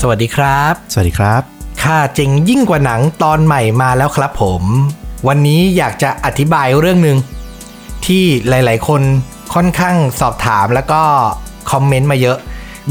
[0.00, 1.42] สวัสดีครับ สวัสดีครับ
[1.82, 4.62] ค่าเจ๋งยิ่งกว่าหนังตอนใหม่มาแล้วครับผม
[5.28, 7.18] วันนี้อยากจะอธิบายเรื่องหนึ่ง
[8.06, 9.02] ที่หลาย ๆ คน
[9.54, 11.02] ค่อนข้างสอบถามแล้วก็
[11.70, 12.38] คอมเมนต์มาเยอะ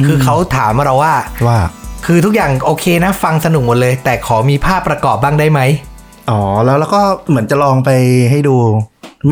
[0.05, 1.15] คือเขาถามเราว่า
[1.47, 1.59] ว่า
[2.05, 5.61] คือทุกอย่างโอเคนะฟังสนุกหมดเลย แต่ขอมีภาพประกอบบ้างได้ไหม
[6.29, 7.89] อ๋อแล้วแล้วก็เหมือนจะลองไป
[8.31, 8.55] ให้ดู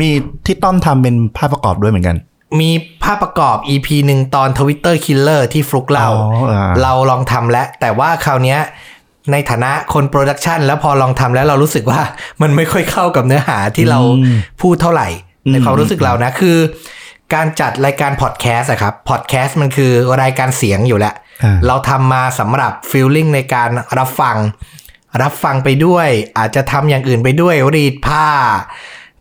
[0.06, 0.08] ี
[0.46, 2.16] ที่ต้อมทำเป็นภาพประกอบด้วยเหมือนกัน
[2.60, 2.70] มี
[3.02, 8.60] ภาพประกอบ EP หนึ่งตอน Twitter Killer ที่ฟลุกเล่าอ๋ออ่าเราลองทำแล้วแต่ว่าคราวเนี้ย
[9.32, 12.00] ในฐานะคน production แล้วพอลองทำแล้วเรารู้สึกว่า
[12.42, 14.00] มันไม่ค่อยเข้ากับเนื้อหาที่เรา
[14.62, 15.08] พูดเท่าไหร่
[15.50, 16.56] ในความรู้สึกเรานะคือ
[17.34, 24.36] การจัดรายการพอดแคสต์อะครับพอดแคสต์มันคือรายการเสียงอยู่แล้วอ่าเราทำมาสำหรับ feeling ในการรับฟัง
[25.22, 26.08] รับฟังไปด้วย
[26.38, 28.28] อาจจะทำอย่างอื่นไปด้วยรีดผ้า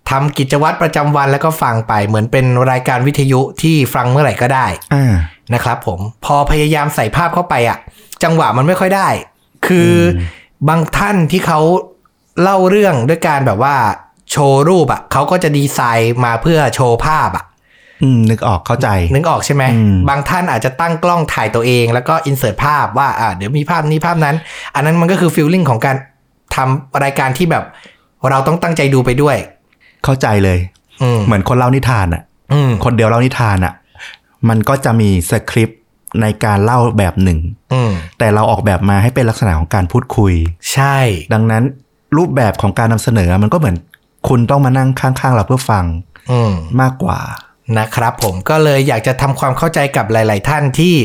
[0.09, 5.13] ทำกิจวัตรประจำวันแล้วก็ฟังไปเหมือนเป็นรายการวิทยุที่ฟังเมื่อไหร่ก็ได้อ่า
[5.53, 7.77] นะครับผมพอพยายามใส่ภาพเข้าไปอะ
[8.23, 9.07] จังหวะมันไม่ค่อยได้
[9.67, 10.21] คืออ
[10.69, 11.59] บางท่านที่เขา
[12.41, 13.75] เล่าเรื่องด้วยการแบบว่า
[14.31, 17.45] โชว์รูปอะเขาก็จะดีไซน์มาเพื่อโชว์ภาพอะ
[18.03, 24.35] อืมนึกออกเข้าใจ นึกออกใช่ไหมอืมบางท่านอาจจะตั้งกล้องถ่ายตัวเองแล้วก็อินเสิร์ตภาพว่าอ่าเดี๋ยวมีภาพนี้ภาพนั้น
[24.75, 25.95] อันนั้นมันก็คือฟีลลิ่งของการ
[26.55, 27.63] ทำรายการที่แบบ
[28.29, 29.37] เราต้องตั้งใจดูไปด้วย
[30.03, 30.59] เข้าใจเลย
[31.01, 32.23] อืมเหมือนคนเล่านิทานอะ
[32.53, 33.73] อืมคนเดียวเล่านิทานอะ
[34.49, 35.79] มันก็จะมีสคริปต์
[36.21, 37.39] ในการเล่าแบบหนึ่ง
[37.73, 40.33] อืมแต่เราออกแบบมาให้เป็นลักษณะของการพูดคุย
[40.73, 40.97] ใช่
[41.33, 41.63] ดังนั้น
[42.17, 43.75] รูปแบบของการนำเสนอมันก็เหมือน
[44.27, 45.85] คุณต้องมานั่งข้างๆเราเพื่อฟัง
[46.31, 47.19] อืมมากกว่า
[47.79, 50.95] นะครับผมก็เลยอยากจะทำความเข้าใจกับหลาย ๆ ท่านที่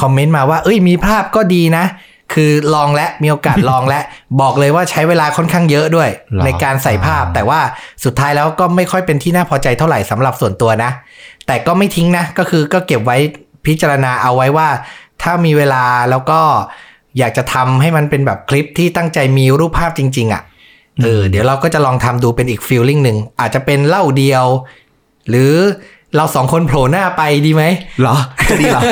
[0.00, 1.84] คอมเมนต์มาว่า เอ้ยมีภาพก็ดีนะ
[2.32, 4.00] คือลองและมีโอกาสลองและ
[4.40, 7.60] บอกเลยว่าใช้เวลาค่อนข้างเยอะด้วยหรอในการใส่ภาพ แต่ว่า
[8.04, 10.90] สุดท้ายแล้วก็ไม่ค่อยเป็นที่น่าพอใจเท่าไหร่สำหรับส่วนตัวนะ
[11.46, 13.16] แต่ก็ไม่ทิ้งนะ ก็คือก็เก็บไว้
[13.66, 14.68] พิจารณาเอาไว้ว่า
[15.22, 16.40] ถ้ามีเวลาแล้วก็
[17.18, 20.42] อยากจะทำให้มันเป็นแบบคลิปที่ตั้งใจมีรูปภาพจริง ๆอะ
[21.02, 24.44] เออเดี๋ยวเราก็จะลองทำดูเป็นอีกฟีลลิ่งหนึ่งอาจจะเป็นเล่าเดียว
[25.28, 25.52] หรือ
[26.16, 27.64] เราสองคนโผล่หน้าไปดีไหม
[28.00, 28.16] เหรอ
[28.50, 28.82] จะดีเหรอ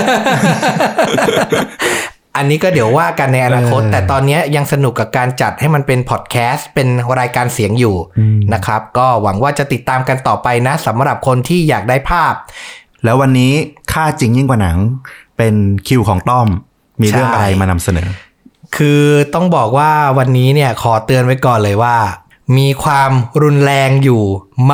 [2.37, 6.89] อันนี้ก็เดี๋ยวว่ากันในอนาคตเออแต่ตอนนี้ยังสนุกกับการจัดให้มันเป็นพอดแคสต์เป็น
[7.21, 12.35] รายการเสียงอยู่อืมนะครับ ก็หวังว่าจะติดตามกันต่อไปนะสำหรับคนที่อยากได้ภาพ
[13.05, 13.53] แล้ววันนี้
[13.93, 14.77] ค่าจริงยิ่งกว่าหนัง
[15.37, 15.55] เป็น
[15.89, 16.49] คิวของต้อม
[17.03, 18.09] มีเรื่องใช่อะไรมานำเสนอ
[18.77, 19.03] คือ
[19.35, 21.97] ต้องบอกว่าวันนี้เนี่ยขอเตือนไว้ก่อนเลยว่า
[22.57, 23.11] มีความ
[23.43, 24.23] รุนแรงอยู่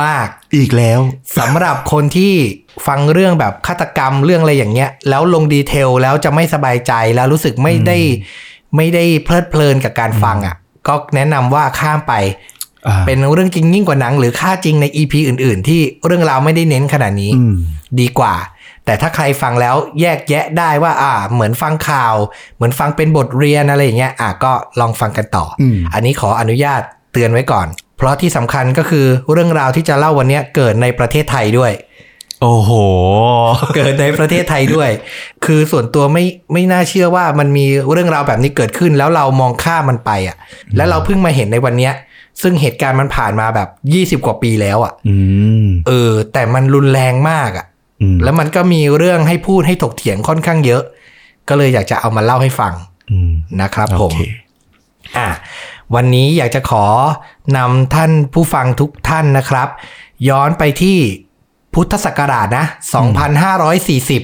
[0.01, 0.99] มากอีกแล้ว
[1.37, 2.33] สำหรับคนที่
[2.87, 7.97] ฟังเรื่องแบบฆาตกรรมเรื่องอะไรอย่างเงี้ย แล้วลงดีเทลแล้วจะไม่สบายใจแล้วรู้สึกไม่ได้
[8.75, 10.55] ไม่ได้เพลิดเพลินกับการฟังอะ
[10.87, 12.13] ก็แนะนำว่าข้ามไป
[12.87, 17.55] อ่าเป็นเรื่องจริงยิ่งกว่าหนัง หรือค่าจริงใน EP อื่น ๆ ที่เรื่องราวไม่ได้เน้นขนาดนี้อืม
[17.99, 18.35] ดีกว่า
[18.85, 22.15] แต่ถ้าใครฟังแล้วแยกแยะได้ว่า อ่า เหมือนฟังข่าว
[22.55, 26.81] เหมือนฟังเป็นบทเรียนอะไรอย่างเงี้ยอะก็ลองฟังกันต่ออมอันนี้ขออนุญาต
[27.13, 31.71] เตือนไว้ก่อน เพราะที่สำคัญก็คือเรื่องราวที่จะเล่าวันเนี้ยเกิดในประเทศไทยด้วย
[32.41, 32.71] โอ้โห
[33.75, 34.89] เกิดในประเทศไทยด้วย
[35.45, 40.37] คือส่วนตัวไม่ไม่น่าเชื่อว่ามันมีเรื่องราวแบบนี้เกิดขึ้น แล้วเรามองข้ามมันไปอะ
[40.77, 41.93] แล้วเราเพิ่งมาเห็นในวันเนี้ย
[42.41, 43.69] ซึ่งเหตุการณ์มันผ่านมาแบบ
[44.21, 45.17] 20กว่าปีแล้วอะอื
[45.65, 47.65] มเออ แต่มันรุนแรงมากอะ
[48.01, 50.83] อืมแล้วมันก็มีเรื่องให้พูดให้ถกเถียงค่อนข้างเยอะ
[51.49, 52.73] ก็เลยอยากจะเอามาเล่าให้ฟัง
[53.11, 53.31] อืม
[53.61, 54.21] นะครับโอผมเค
[55.17, 55.27] อะ
[55.95, 56.85] วันนี้อยากจะขอ
[57.57, 59.67] นำท่านผู้ฟังทุกท่านนะครับ
[60.29, 60.97] ย้อนไปที่
[61.73, 62.65] พุทธศักราชนะ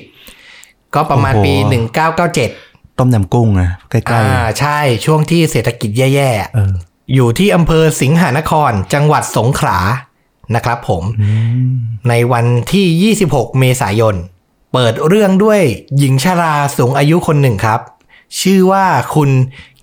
[0.07, 1.73] 2540 ก็ประมาณปีโอ้โห
[2.55, 4.25] 1997 ต้มยำกุ้งนะใกล้อ่า
[4.59, 9.79] ใช่ช่วงที่เศรษฐกิจแย่ๆเออๆอยู่ที่อำเภอสิงหานคร จังหวัดสงขลา
[10.55, 11.29] นะครับผมอื
[11.67, 11.71] ม
[12.09, 14.15] ในวันที่ 26 เมษายน
[14.73, 15.61] เปิดเรื่องด้วย
[15.97, 17.79] หญิงชราสูงอายุคนหนึ่งครับ
[18.41, 19.29] ชื่อว่าคุณ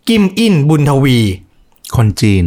[0.08, 1.18] กิมอินบุญทวี
[1.96, 2.44] คนจีน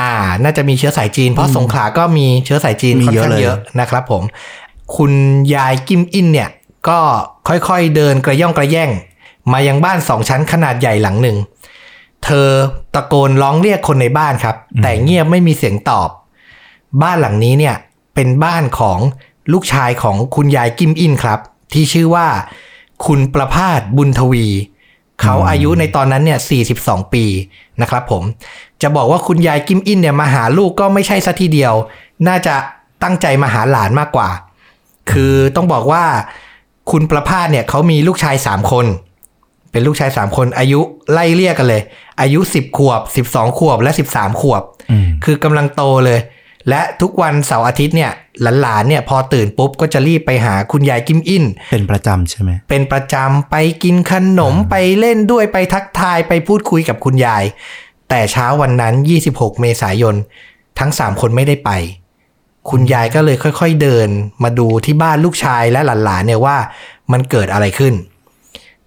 [0.00, 4.22] อ่า น่าจะมีเชื้อสายจีน เพราะสงขลาก็มีเชื้อสายจีนมีค่อนเยอะข้างเลยเยอะนะครับผม
[4.96, 5.12] คุณ
[5.54, 6.50] ยายกิมอินเนี่ย
[6.88, 6.98] ก็
[7.48, 8.90] ค่อยๆเดินกระย่องกระแย่ง
[9.52, 11.36] มายังบ้านสองชั้นขนาดใหญ่หลังหนึ่ง
[12.24, 12.48] เธอ
[12.94, 16.08] ตะโกนร้องเรียกคนในบ้านครับ แต่เงียบไม่มีเสียงตอบ
[17.02, 17.76] บ้านหลังนี้เนี่ย
[18.14, 18.98] เป็นบ้านของ
[19.52, 21.40] ลูกชายของคุณยายกิมอินครับ
[21.72, 22.28] ที่ชื่อว่า
[23.06, 24.46] คุณประพาสบุญทวี
[25.22, 26.38] เขาอายุในตอนนั้นเนี่ย
[26.76, 27.24] 42 ปี
[27.80, 28.22] นะครับผม
[28.82, 31.74] จะบอกว่าคุณยายกิมอินเนี่ยมาหาลูกก็ไม่ใช่ซะทีเดียว
[32.28, 32.54] น่าจะ
[33.02, 34.28] ตั้งใจมาหาหลานมากกว่า
[35.10, 36.04] คือต้องบอกว่า
[36.90, 38.86] คุณประพาสเนี่ยเขามีลูกชาย 3 คน
[39.70, 40.80] เป็นลูกชาย 3 คนอายุ
[41.12, 41.82] ไล่เรียกกันเลย
[42.20, 46.20] อายุ 10 ขวบ 12 ขวบและ 13 ขวบอืมคือกำลังโตเลย
[46.68, 48.12] และทุกวันเสาร์อาทิตย์เนี่ย
[48.62, 57.44] หลานๆเนี่ยพอตื่นปุ๊บก็จะรีบไปหาคุณยายกิมอินเป็นประจำใช่ไหมเป็นประจำไปกินขนมไปเล่นด้วยไปทักทายไปพูดคุยกับคุณยาย
[58.08, 58.94] แต่เช้าวันนั้น
[59.28, 60.14] 26 เมษายน
[60.78, 61.70] ทั้ง 3 คนไม่ได้ไป
[62.70, 64.08] คุณยายก็เลยค่อยๆเดิน
[64.42, 66.56] มาดูที่บ้านลูกชายและหลานๆเนี่ยว่า
[67.12, 67.94] มันเกิดอะไรขึ้น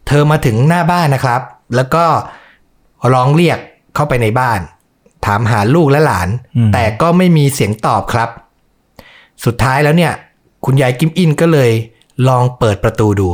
[0.08, 1.42] เธอมาถึงหน้าบ้านนะครับ
[1.76, 2.06] แล้วก็
[3.14, 3.60] ร้องเรียก
[3.96, 4.60] เข้าไปในบ้าน
[5.26, 6.30] ถามหาลูกและหลาน
[6.74, 8.30] แต่ก็ไม่มีเสียงตอบครับ
[9.46, 10.14] สุดท้ายแล้วเนี่ย
[10.66, 11.72] คุณยายกิมอินก็เลย
[12.28, 13.30] ลองเปิดประตูดู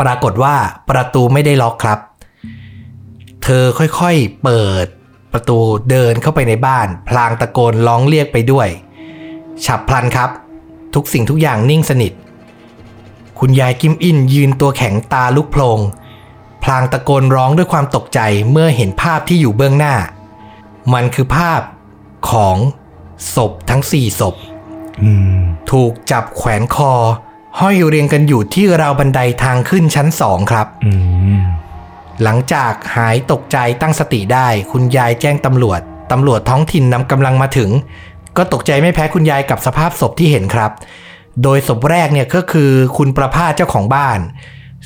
[0.00, 0.56] ปรากฏว่า
[0.90, 1.98] ประตูไม่ได้ล็อกครับ
[3.42, 4.86] เธอค่อยๆเปิด
[5.32, 5.58] ประตู
[5.90, 8.68] เดินเข้าไปในบ้าน พลางตะโกนร้องเรียกไปด้วย
[9.64, 10.30] ฉับพลันครับ
[10.94, 12.12] ทุกสิ่งทุกอย่างนิ่งสนิท
[13.38, 15.78] คุณยายกิมอินยืนตัวแข็งตาลุกโพลง
[16.64, 18.20] พลางตะโกนร้องด้วยความตกใจ
[18.50, 19.94] เมื่อเห็นภาพที่อยู่เบื้องหน้า
[20.94, 21.60] มันคือภาพ
[22.30, 22.56] ของ
[23.34, 24.34] ศพทั้งสี่ศพ
[25.70, 26.92] ถูกจับแขวนคอ
[27.60, 30.66] ห้อยเรียงกันอยู่ที่ราวบันไดทางขึ้นชั้นสองครับ
[32.22, 35.80] หลังจากหายตกใจตั้งสติได้ คุณยายแจ้งตำรวจ
[36.12, 37.70] ตำรวจท้องถิ่นนำกำลังมาถึง
[38.36, 40.70] ก็ตกใจไม่แพ้คุณยายกับสภาพศพที่เห็นครับ
[41.42, 44.18] โดยศพแรกเนี่ยก็คือคุณประภาสเจ้าของบ้าน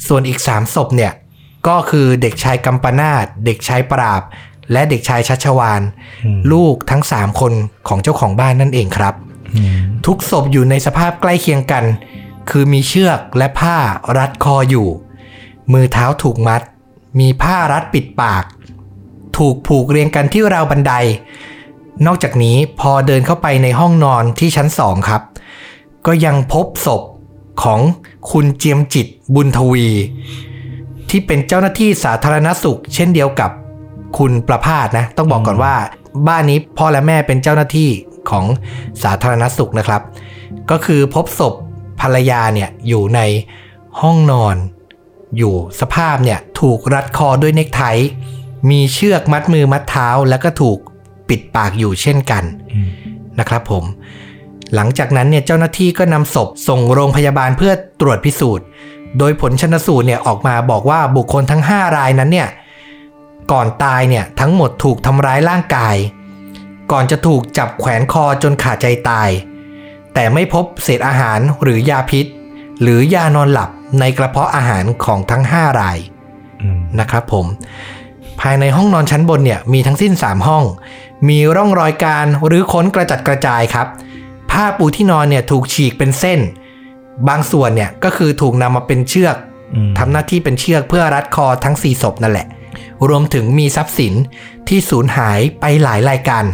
[0.07, 1.13] ส่วนอีกสามศพเนี่ย
[1.69, 4.23] ก็คือเด็กชายกัมปนาตเด็กชายปราบ
[4.73, 5.83] และเด็กชายชัชวาน
[6.53, 7.53] ลูกทั้งสามคน
[7.89, 9.15] ของเจ้าของบ้านนั่นเองครับ
[10.07, 11.85] ทุกศพอยู่ในสภาพใกล้เคียงกัน
[12.51, 13.77] คือมีเชือกและผ้า
[14.19, 14.89] รัดคออยู่
[15.73, 16.63] มือเท้าถูกมัด
[17.21, 18.45] มีผ้ารัดปิดปาก
[19.37, 20.93] ถูกผูกเรียงกันที่ราวบันได
[22.07, 25.23] นอกจากนี้พอเดินเข้าไปในห้องนอนที่ชั้นสองครับ
[26.07, 27.03] ก็ยังพบศพ
[27.63, 27.81] ของ
[28.31, 29.89] คุณเจียมจิตบุญทวี
[31.09, 33.51] ที่เป็นเจ้าหน้าที่สาธารณสุข เช่นเดียวกับ
[34.19, 35.75] คุณประพาสนะ ต้องบอกก่อนว่า
[36.29, 37.91] บ้านนี้พ่อและแม่เป็นเจ้าหน้าที่
[38.31, 38.45] ของ
[39.03, 40.03] สาธารณสุขนะครับ
[40.71, 41.55] ก็คือพบศพ
[42.01, 43.21] ภรรยาเนี่ยอยู่ใน
[44.01, 44.57] ห้องนอน
[45.39, 47.83] อยู่สภาพเนี่ยถูกรัดคอด้วยเนคไท
[48.71, 50.79] มีเชือกมัดมือมัดเท้า แล้วก็ถูก
[51.29, 52.45] ปิดปากอยู่เช่นกัน
[53.39, 53.85] นะครับผม
[54.75, 58.67] หลังจากนั้นเนี่ยเจ้าหน้าที่ก็นำศพส่งโรงพยาบาลเพื่อตรวจพิสูจน์
[59.19, 62.49] โดยผลชนสูตรเนี่ยออกมาบอกว่าบุคคลทั้ง 5 รายนั้นเนี่ย
[63.53, 65.97] ก่อนตายเนี่ยทั้งหมดถูกทำร้ายร่างกาย
[66.97, 69.31] ก่อนจะถูกจับแขวนคอจนขาดใจตาย
[70.15, 72.27] แต่ไม่พบเศษอาหารหรือยาพิษ
[72.83, 73.71] หรือยานอนหลับ
[74.01, 75.99] ในกระเพาะอาหารของทั้ง 5 ราย
[76.63, 77.47] อืมนะครับผม
[78.41, 80.65] ภายในห้องนอนชั้นบนเนี่ยมีทั้งสิ้น 3 ห้อง
[81.29, 83.87] มีร่องรอยการหรือค้นกระจัดกระจายครับ
[84.51, 86.41] ผ้าปูที่นอนเนี่ยถูกฉีกเป็นเส้น
[87.29, 89.37] บางส่วนเนี่ยก็คือถูกนำมาเป็นเชือก
[89.75, 92.47] อืมทำหน้าที่เป็นเชือกเพื่อรัดคอทั้ง 4 ศพนั่นแหละ
[93.09, 94.15] รวมถึงมีทรัพย์สิน
[94.69, 96.45] ที่สูญหายไปหลายรายการ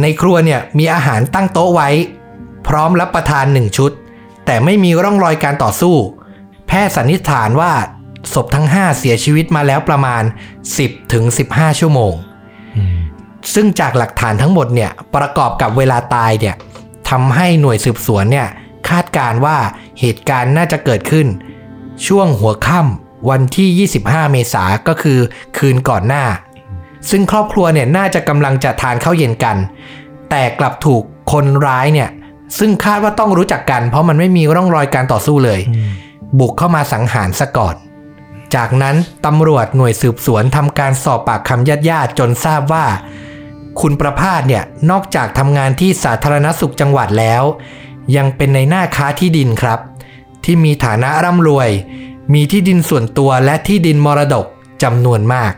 [0.00, 1.88] ในครัวเนี่ยมีอาหารตั้งโต๊ะไว้
[2.66, 3.92] พร้อมรับประทานหนึ่งชุด
[4.46, 5.96] แต่ไม่มีร่องรอยการต่อสู้
[6.66, 7.72] แพทย์สันนิษฐานว่า
[8.32, 10.22] ศพทั้ง 5 เสียชีวิตมาแล้วประมาณ
[10.66, 12.14] 10ถึง15 ชั่วโมง
[12.76, 12.98] อืม
[13.54, 16.54] ซึ่งจากหลักฐานทั้งหมดเนี่ยประกอบกับเวลาตายเนี่ย
[17.10, 18.48] ทำให้หน่วยสืบสวนเนี่ย
[18.88, 19.58] คาดการณ์ว่า
[20.00, 21.26] เหตุการณ์น่าจะเกิดขึ้น
[22.06, 25.18] ช่วงหัวค่ำวันที่ 25 เมษาก็คือ
[25.58, 26.24] คืนก่อนหน้า
[27.10, 29.56] ซึ่งครอบครัวเนี่ยน่าจะกำลังจะทานข้าวเย็นกัน
[30.30, 31.02] แต่กลับถูก
[31.32, 32.08] คนร้ายเนี่ย
[32.58, 35.60] ซึ่งคาดว่าต้องรู้จักกัน เพราะมันไม่มีร่องรอยการต่อสู้เลย
[36.38, 37.74] บุกเข้ามาสังหารซะก่อน
[38.54, 38.96] จากนั้น
[39.26, 42.86] ตำรวจหน่วยสืบสวนทำการสอบปากคำญาติญาติๆจนทราบว่า
[43.80, 47.42] คุณประพาสเนี่ยนอกจากทำงานที่สาธารณสุขจังหวัดแล้ว
[48.16, 49.78] ยังเป็นในหน้าค้าที่ดินครับ
[50.44, 51.70] ที่มีฐานะร่ำรวย
[52.34, 54.46] มีที่ดินส่วนตัวและที่ดินมรดก
[54.82, 55.52] จำนวนมาก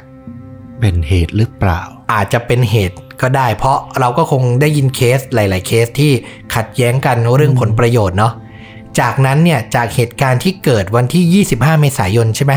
[0.81, 1.81] เป็นเหตุหรือเปล่า
[2.13, 6.13] อาจจะเป็นเหตุก็ได้ เพราะเราก็คงได้ยินเคสหลาย ๆ เคสที่
[6.55, 8.33] ขัดแย้งกันเรื่องผลประโยชน์เนาะ
[9.01, 12.55] จากนั้นเนี่ยจากเหตุการณ์ที่เกิดวันที่ 25 เมษายนใช่ไหม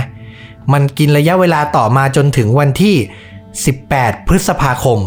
[0.74, 2.95] มันกินระยะเวลาต่อมาจนถึงวันที่
[3.62, 5.00] 18 พฤษภาคม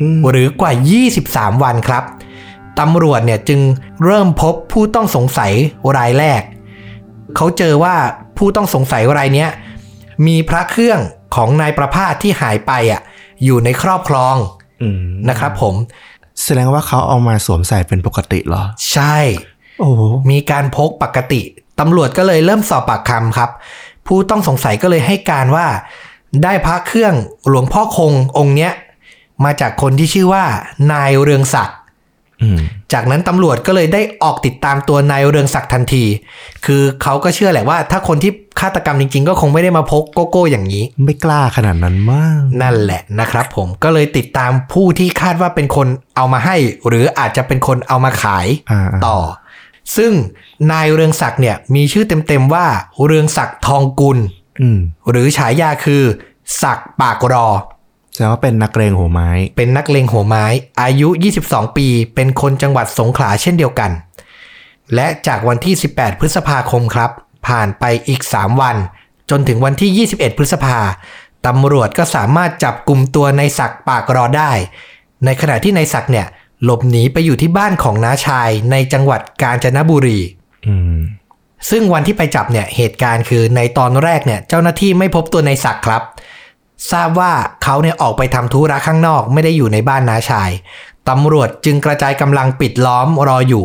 [0.00, 0.72] อืมหรือกว่า
[1.16, 2.04] 23 วันครับ
[2.80, 3.60] ตำรวจเนี่ยจึง
[4.04, 5.52] เริ่มพบผู้ต้องสงสัย
[5.96, 6.42] รายแรก
[7.36, 7.96] เขาเจอว่า
[8.38, 9.50] ผู้ต้องสงสัยรายเนี้ย
[10.26, 11.00] มีพระเครื่อง
[11.34, 13.00] ของนายประภาสที่หายไปอะ
[13.44, 14.36] อยู่ในครอบครอง
[14.82, 15.74] อืมนะครับผม
[16.44, 19.16] แสดงว่าเขาเอามาสวมใส่เป็นปกติเหรอ ใช่
[19.80, 21.40] โอ้โหมีการพกปกติ
[21.80, 23.50] ตำรวจก็เลยเริ่มสอบปากคำครับ
[24.06, 25.66] ผู้ต้องสงสัยก็เลยให้การว่า
[26.42, 27.14] ได้พระเครื่อง
[27.48, 28.72] หลวงพ่อคงองค์เนี้ย
[29.44, 30.44] มาจากคนที่ชื่อว่า
[30.92, 31.86] นายเรืองศักดิ์อืม
[32.92, 36.04] จากนั้นตำรวจก็เลยได้ออกติดตามตัวนายเรืองศักดิ์ทันที
[36.66, 46.56] คือเขาก็เชื่อแหละว่า ถ้าคนที่ฆาตกรรมจริง ๆ ก็คงไม่ได้มาพกโกโก้อย่างนี้ ไม่กล้าขนาดนั้นมาก นั่นแหละนะครับ ผมก็เลยติดตามผู้ที่คาดว่าเป็นคนเอามาให้
[46.88, 49.18] หรืออาจจะเป็นคนเอามาขายอ่าๆต่อ
[49.96, 50.12] ซึ่ง
[50.72, 52.66] นายเรืองศักดิ์เนี่ยมีชื่อเต็มๆว่า
[53.04, 54.18] เรืองศักดิ์ทองกุล
[54.62, 54.80] อืม
[55.10, 56.02] หรือฉายาคือ
[56.62, 57.48] ศักดิ์ปากรอ
[58.18, 60.44] แสดงว่าเป็นนักเลงหัวไม้ เป็นนักเลงหัวไม้
[60.82, 61.08] อายุ
[61.42, 63.90] 22 ปี เป็นคนจังหวัดสงขลาเช่นเดียวกัน
[64.94, 67.10] และจากวันที่ 18 พฤษภาคมครับ
[67.48, 68.76] ผ่านไปอีก 3 วัน
[69.30, 70.78] จนถึงวันที่ 21 พฤษภา
[71.46, 74.52] ตำรวจก็สามารถจับกลุ่มตัวในศักดิ์ปากรอได้
[75.24, 76.26] ในขณะที่ในศักดิ์เนี่ย
[76.64, 80.20] หลบหนีไปอยู่ที่บ้านของน้าชายในจังหวัดกาญจนบุรี
[80.66, 80.98] อืม
[81.70, 86.04] ซึ่งวันที่ไปจับเนี่ยเหตุการณ์คือในตอนแรกเนี่ย เจ้าหน้าที่ไม่พบตัวในศักดิ์ครับ
[86.92, 87.32] ทราบว่า
[87.62, 90.50] เขาเนี่ยออกไปทำธุระข้างนอกไม่ได้อยู่ในบ้านน้าชาย
[91.08, 93.64] ตำรวจจึงกระจายกำลังปิดล้อมรออยู่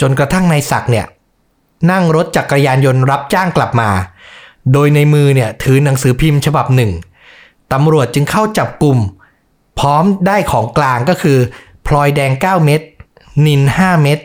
[0.00, 1.06] จนกระทั่งในศักดิ์เนี่ย
[1.90, 3.90] นั่งรถจักรยานยนต์รับจ้างกลับมา
[4.72, 6.92] โดยในมือเนี่ยถือหนังสือพิมพ์ฉบับหนึ่ง
[7.72, 8.98] ตำรวจจึงเข้าจับกลุ่ม
[9.78, 11.38] พร้อมได้ของกลางก็คือ
[11.86, 12.80] พลอยแดง 9 เม็ด
[13.46, 14.18] นิน 5 เม็ด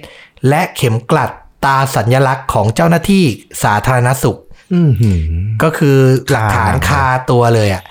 [0.50, 1.32] และเข็มกลัด
[1.66, 3.24] ตาสัญลักษณ์ของเจ้าหน้าที่
[3.64, 4.40] สาธารณสุข
[4.74, 5.22] อืมหืม
[5.64, 5.98] ก็คือ
[6.32, 7.84] หลักฐานคาคาตัวเลยอะ่ะ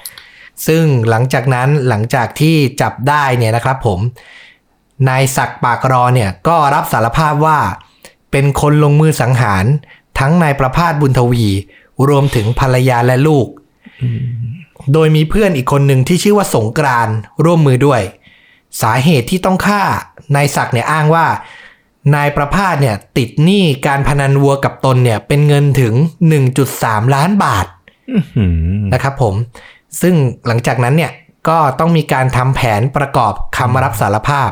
[0.67, 4.01] ซึ่งหลังจากนั้นหลังจากที่จับได้เนี่ยนะครับผม
[5.09, 7.59] นายศักดิ์ปากรอเนี่ยก็รับสารภาพว่า
[8.31, 9.65] เป็นคนลงมือสังหาร
[10.19, 11.47] ทั้งนายประพาสบุญทวี
[12.09, 13.47] รวมถึงภรรยาและลูก
[14.93, 18.03] โดยมีเพื่อนอีกคนหนึ่งที่ชื่อว่าสงกรานต์ร่วมมือด้วย
[18.83, 19.83] สาเหตุที่ต้องฆ่า
[20.35, 21.27] นายศักดิ์เนี่ยอ้างว่า
[22.15, 25.95] นายประพาสเนี่ยติดหนี้การพนันวัวกับตนเนี่ยเป็นเงินถึง
[26.55, 27.67] 1.3 ล้านบาท
[28.37, 28.47] หื
[28.83, 29.35] มนะครับผม
[30.00, 30.14] ซึ่ง
[30.47, 31.12] หลังจากนั้นเนี่ย
[31.49, 34.50] ก็ต้องมีการทำแผนประกอบคำรับสารภาพ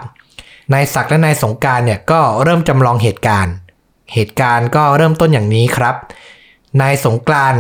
[0.73, 3.55] นายศักดิ์และนายสงการเนี่ยก็เริ่มจำลองเหตุการณ์
[4.13, 5.95] เหตุการณ์ก็เริ่มต้นอย่างนี้ครับ
[6.81, 7.55] นายสงกราน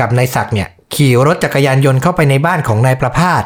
[0.00, 3.42] กับนายศักดิ์เนี่ยขี่รถจักรยานยนต์เข้าไปในบ้านของนายประพาส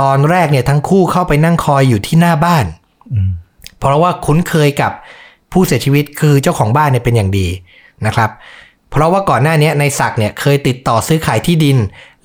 [0.00, 2.66] ตอนแรกเนี่ยทั้งคู่เข้าไปนั่งคอยอยู่ที่หน้าบ้าน
[3.78, 4.92] เพราะว่าคุ้นเคยกับ
[5.52, 7.48] ผู้เสียชีวิตคือเจ้าของบ้านเนี่ยเป็นอย่างดี
[8.06, 8.30] นะครับ
[8.90, 11.76] เพราะว่าก่อนหน้านี้นายศักดิ์เนี่ยเคยติดต่อซื้อขายที่ดิน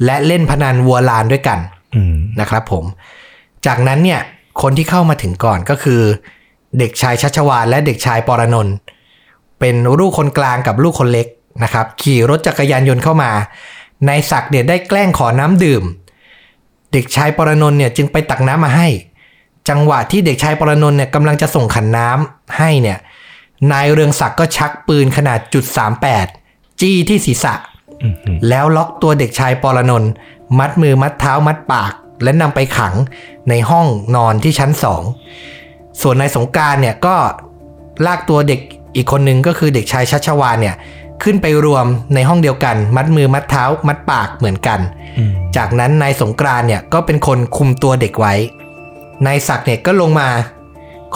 [0.06, 1.60] และเล่นพนันวัวลานด้วยกัน
[1.96, 2.86] อืมนะครับผม
[3.66, 4.22] จากนั้นเนี่ย
[4.62, 6.02] คนที่เข้ามาถึงก่อนก็คือ
[6.80, 8.76] เด็กชายชัชวานและเด็กชายปรนนท์
[9.60, 11.28] เป็นลูกคนกลางกับลูกคนเล็ก
[11.64, 13.32] นะครับ ขี่รถจักรยานยนต์เข้ามา
[14.08, 15.84] นายศักดิ์เนี่ยได้แกล้งขอน้ำดื่ม
[16.94, 18.88] เด็กชายปรนนท์เนี่ยจึงไปตักน้ำมาให้
[19.70, 22.98] จังหวะที่เด็กชายปรนนท์เนี่ยกำลังจะส่งขันน้ำให้เนี่ย
[23.72, 25.66] นายเรืองศักดิ์ก็ชักปืนขนาดจุด
[26.24, 27.71] 38จี้ที่ศีรษะอืมหืม
[28.50, 30.12] แล้วล็อกตัวเด็กชายปรนนท์
[30.60, 31.94] มัดมือมัดเท้ามัดปาก
[32.24, 32.94] และนำไปขัง
[33.50, 35.04] ในห้องนอนที่ชั้นสอง
[36.02, 37.16] ส่วนนายสงกรารเนี่ยก็
[38.06, 38.62] ลากตัวเด็ก
[38.96, 40.76] อีกคนหนึ่งก็คือเด็กชายชัชวานเนี่ย
[41.24, 44.80] ขึ้นไปรวมในห้องเดียวกัน มัดมือมัดเท้า มัดปากเหมือนกัน
[45.18, 48.34] อืมจากนั้นนายสงกรานต์เนี่ยก็เป็นคนคุมตัวเด็กไว้
[49.26, 50.30] นายศักดิ์เนี่ยก็ลงมา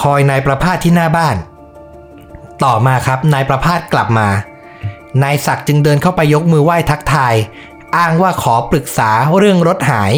[0.01, 1.35] คอยนายประพาสที่หน้าบ้าน
[2.63, 4.27] ต่อมาครับนายประพาสกลับมา
[5.23, 7.35] นายศักดิ์จึงเดินเข้าไปยกมือไหว้ทักทาย
[7.97, 10.13] อ้างว่าขอปรึกษาเรื่องรถหาย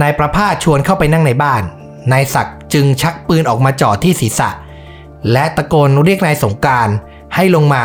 [0.00, 1.62] นายประพาสชวนเข้าไปนั่งในบ้าน
[2.12, 4.50] นายศักดิ์จึงชักปืนออกมาจ่อที่ศีรษะ
[5.32, 6.88] และตะโกนเรียกนายสงกราร
[7.34, 7.84] ให้ลงมา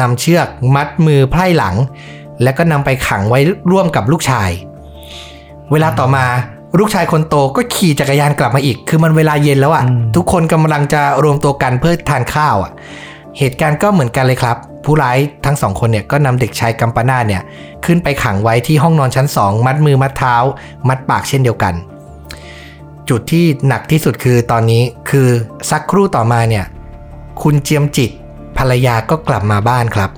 [0.00, 1.74] นำเชือกมัดมือไพร่หลัง
[2.42, 3.40] แล้วก็นำไปขังไว้
[3.70, 4.50] ร่วมกับลูกชาย
[5.72, 6.26] เวลาต่อมา
[6.78, 9.84] ลูกชายคนโตก็ขี่จักรยานกลับมาอีก คือมันเวลาเย็นแล้วอะ่ะ
[10.16, 12.70] ทุกคนกำลังจะรวมตัวกันเพื่อทานข้าวอะ่ะ
[13.38, 17.42] เหตุการณ์ก็เหมือนกันเลยครับ ผู้ร้ายทั้งสองคนเนี่ยก็นำเด็กชายกัมปนาทเนี่ย
[17.84, 20.36] ขึ้นไปขังไว้ที่ห้องนอนชั้นสองมัดมือมัดเท้า
[20.88, 21.74] มัดปากเช่นเดียวกัน
[23.08, 25.28] จุดที่หนักที่สุดคือตอนนี้คือ
[25.70, 26.64] สักครู่ต่อมาเนี่ย
[27.42, 28.10] คุณเจียมจิต
[28.58, 30.10] ภรรยาก็กลับมาบ้านครับ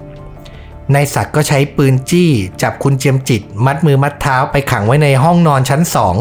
[0.94, 2.30] นายศักดิ์ก็ใช้ปืนจี้
[2.62, 6.14] จับคุณเจียมจิต มัดมือมัดเท้าไปขังไว้ในห้องนอนชั้นสอง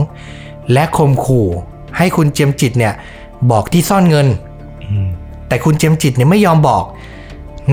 [0.74, 1.48] และข่มขู่
[1.98, 2.94] ให้คุณเจียมจิตเนี่ย
[3.52, 4.28] บอกที่ซ่อนเงิน
[4.84, 5.08] อืม
[5.48, 6.84] แต่คุณเจียมจิตเนี่ยไม่ยอมบอก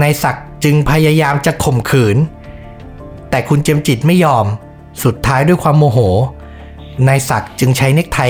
[0.02, 2.16] นายศักดิ์ จึงพยายามจะข่มขืน
[3.31, 4.47] แต่คุณเจียมจิตไม่ยอม
[5.04, 5.99] สุดท้ายด้วยความโมโห
[7.09, 8.21] นายศักดิ์จึงใช้เน็กไท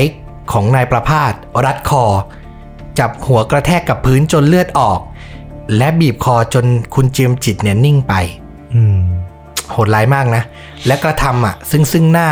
[0.52, 1.32] ของนายประพาส
[1.64, 2.04] รัดคอ
[2.98, 5.00] จับหัวกระแทกกับพื้นจนเลือดออก
[5.76, 8.14] และบีบคอจนคุณเจียมจิตเนี่ยนิ่งไป
[8.74, 8.98] อืม
[9.70, 10.42] โหดร้ายมากนะ
[10.86, 12.30] และกระทำอะ ซึ่งซึ่งหน้า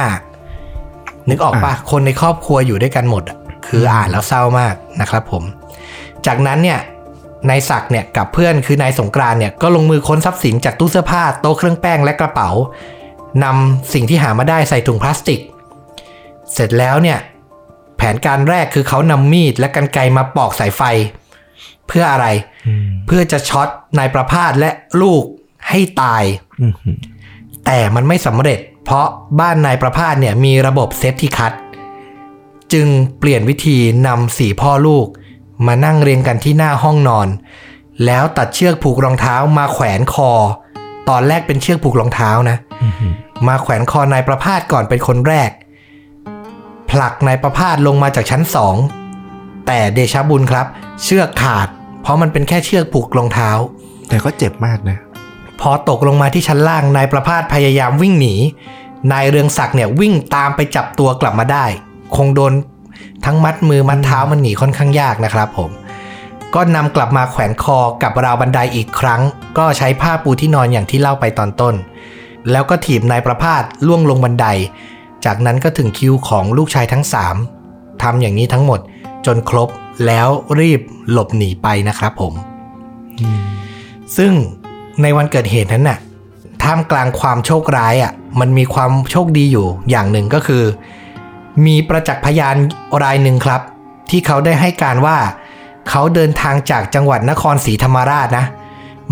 [1.28, 5.42] นึกออกปะคนในครอบครัวอยู่ด้วยกันหมดอะคืออ่านแล้วเศร้ามากนะครับผม
[6.26, 6.78] จากนั้นเนี่ย
[7.48, 12.50] นายศักดิ์เนี่ยกับเพื่อนคือนายสงกรานต์เนี่ยก็ลงมือค้นทรัพย์สินจากตู้เสื้อผ้าโต๊ะเครื่องแป้งและกระเป๋า
[13.44, 15.40] นำสิ่งที่หามาได้ใส่ถุงพลาสติก
[16.52, 17.18] เสร็จแล้วเนี่ย
[17.96, 20.82] แผนการแรกคือเขานำมีดและกรรไกรมาปอกสายไฟ
[21.88, 22.26] เพื่ออะไร
[22.68, 23.68] อืมเพื่อจะช็อต
[23.98, 24.70] นายประพาสและ
[25.02, 25.22] ลูก
[25.68, 26.22] ให้ตาย
[26.60, 26.72] อืม
[27.66, 29.06] แต่มันไม่สำเร็จ เพราะ
[29.40, 31.52] บ้านนายประพาสเนี่ยมีระบบ safety cut
[32.72, 32.86] จึง
[33.18, 35.06] เปลี่ยนวิธีนำสี่พ่อลูก
[35.66, 37.28] มานั่งเรียงกันที่หน้าห้องนอน
[38.06, 40.30] แล้วตัดเชือกผูกรองเท้ามาแขวนคอ
[41.08, 43.12] ตอนแรกเป็นเชือกผูกรองเท้านะอืม
[43.48, 45.50] มาแขวนคอนายประพาสก่อนเป็นคนแรก
[46.90, 48.76] ผลักนายประพาสลงมาจากชั้นสอง
[49.66, 50.66] แต่เดชะบุญครับ
[51.04, 51.68] เชือกขาด
[52.02, 53.50] เพราะมันเป็นแค่เชือกผูกรองเท้า
[54.08, 54.98] แต่ก็เจ็บมากนะ
[55.60, 58.34] พอตกลงมาที่ชั้นล่างนายประพาสพยายามวิ่งหนี
[59.12, 61.64] นายเรืองศักดิ์เนี่ยวิ่งตามไปจับตัวกลับมาได้
[62.16, 62.52] คงโดน
[63.24, 65.70] ทั้งมัดมือมัดเท้ามันหนีค่อนข้างยากนะครับผม
[66.54, 69.20] ก็นำกลับมาแขวนคอกับราวบันไดอีกครั้ง
[69.58, 71.74] ก็ใช้ผ้าปูที่นอนอย่างที่เล่าไปตอนต้น
[72.50, 74.46] แล้วก็ถีบนายประพาสล่วงลงบันได
[75.24, 77.36] จากนั้นก็ถึงคิวของลูกชายทั้งสาม
[78.02, 78.80] ทำอย่างนี้ทั้งหมด
[79.26, 79.68] จนครบ
[80.06, 80.28] แล้ว
[80.60, 80.80] รีบ
[81.10, 82.32] หลบหนีไปนะครับผม
[84.16, 84.32] ซึ่ง
[85.02, 85.98] ในวันเกิดเหตุนั้นน่ะ
[86.62, 90.62] ท่ามกลางความโชคร้ายอะมันมีความโชคดีอยู่อย่างหนึ่งก็คือ
[91.66, 92.56] มีประจักษ์พยาน
[93.02, 93.60] รายหนึ่งครับ
[94.10, 95.18] ที่เขาได้ให้การว่า
[95.88, 98.46] เขาเดินทางจากจังหวัดนครศรีธรรมราชนะ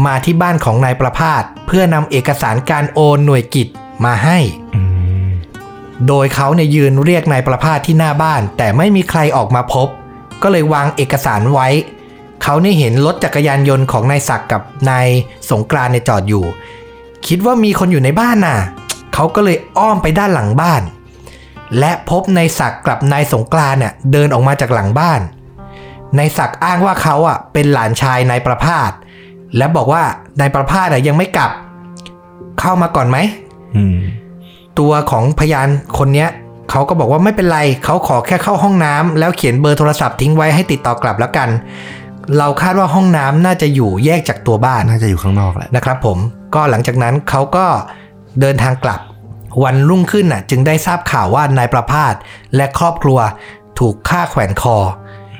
[0.07, 3.69] มาที่บ้านของนายประพาสเพื่อนำเอกสารการโอนหน่วยกิจ
[4.05, 4.38] มาให้
[6.07, 9.88] โดยเขาเนี่ยยืนเรียกนายประพาสที่หน้าบ้าน แต่ไม่มีใครออกมาพบ
[10.43, 11.69] ก็เลยวางเอกสารไว้
[12.43, 15.07] เขาเนี่ยเห็นรถจักรยานยนต์ของนายศักดิ์กับนาย
[15.50, 16.45] สงกรานต์เนี่ยจอดอยู่
[17.26, 18.59] คิดว่ามีคนอยู่ในบ้านน่ะ
[19.14, 20.83] เขาก็เลยอ้อมไปด้านหลังบ้าน
[21.79, 25.21] และพบนายศักดิ์กับ นายสงกรานต์เนี่ยเดินออกมาจากหลังบ้าน
[26.19, 28.93] นายศักดิ์อ้างว่าเขาอะเป็นหลานชายนายประพาส
[29.57, 30.03] และบอกว่า
[30.41, 31.51] นายประพาสอะยังไม่กลับ
[32.61, 33.19] เข้ามาก่อนไหม
[33.77, 33.97] อืม
[34.79, 36.29] ตัวของพยานคนเนี้ย
[36.71, 41.49] เขาก็บอกว่าไม่เป็นไร เขาขอแค่เข้าห้องน้ำแล้วเขียนเบอร์โทรศัพท์ทิ้งไว้ให้ติดต่อกลับแล้วกัน
[42.39, 46.19] เราคาดว่าห้องน้ำน่าจะอยู่แยกจากตัวบ้านน่าจะอยู่ข้างนอกแหละนะครับ ผม
[46.55, 47.67] ก็หลังจากนั้นเขาก็
[48.41, 49.01] เดินทางกลับ
[49.62, 52.14] วันรุ่งขึ้นน่ะ จึงได้ทราบข่าวว่านายประพาส
[52.57, 53.19] และครอบครัว
[53.78, 54.76] ถูกฆ่าแขวนคอ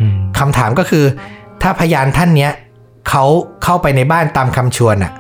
[0.00, 1.05] อืมคำถามก็คือ
[1.62, 2.53] ถ้าพยานท่านเนี้ย
[3.09, 3.25] เขา
[3.65, 5.12] เข้าไปในบ้านตามคำชวนน่ะ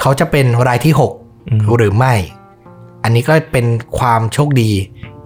[0.00, 1.12] เขาจะเป็นรายที่หก
[1.50, 2.14] อืมหรือไม่
[3.04, 3.66] อันนี้ก็เป็น
[3.98, 4.70] ความโชคดี